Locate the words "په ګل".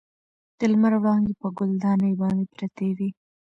1.41-1.71